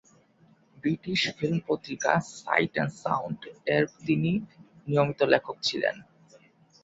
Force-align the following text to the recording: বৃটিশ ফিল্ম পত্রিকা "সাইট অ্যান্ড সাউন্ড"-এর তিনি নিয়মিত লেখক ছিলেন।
বৃটিশ 0.77 1.21
ফিল্ম 1.37 1.57
পত্রিকা 1.67 2.11
"সাইট 2.35 2.73
অ্যান্ড 2.75 2.93
সাউন্ড"-এর 3.03 3.83
তিনি 4.05 4.31
নিয়মিত 4.87 5.21
লেখক 5.33 5.55
ছিলেন। 5.63 5.95